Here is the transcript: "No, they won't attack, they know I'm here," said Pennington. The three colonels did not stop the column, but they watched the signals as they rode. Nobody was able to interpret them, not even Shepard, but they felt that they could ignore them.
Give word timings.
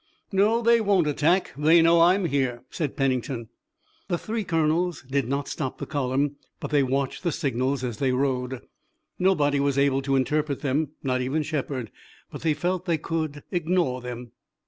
"No, 0.31 0.63
they 0.63 0.81
won't 0.81 1.05
attack, 1.05 1.53
they 1.55 1.79
know 1.79 2.01
I'm 2.01 2.25
here," 2.25 2.63
said 2.71 2.97
Pennington. 2.97 3.49
The 4.07 4.17
three 4.17 4.43
colonels 4.43 5.03
did 5.03 5.27
not 5.27 5.47
stop 5.47 5.77
the 5.77 5.85
column, 5.85 6.37
but 6.59 6.71
they 6.71 6.81
watched 6.81 7.21
the 7.21 7.31
signals 7.31 7.83
as 7.83 7.97
they 7.97 8.11
rode. 8.11 8.61
Nobody 9.19 9.59
was 9.59 9.77
able 9.77 10.01
to 10.01 10.15
interpret 10.15 10.61
them, 10.61 10.93
not 11.03 11.21
even 11.21 11.43
Shepard, 11.43 11.91
but 12.31 12.41
they 12.41 12.55
felt 12.55 12.85
that 12.85 12.91
they 12.93 12.97
could 12.97 13.43
ignore 13.51 14.01
them. 14.01 14.31